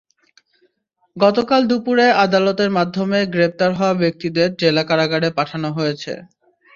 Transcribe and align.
গতকাল 1.17 1.61
দুপুরে 1.69 2.05
আদালতের 2.23 2.69
মাধ্যমে 2.77 3.19
গ্রেপ্তার 3.33 3.71
হওয়া 3.73 3.93
ব্যক্তিদের 4.01 4.49
জেলা 4.61 4.83
কারাগারে 4.89 5.29
পাঠানো 5.37 5.69
হয়েছে। 5.77 6.13